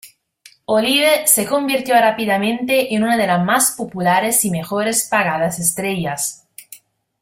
[0.65, 6.47] Olive se convirtió rápidamente en una de las más populares y mejores pagadas estrellas.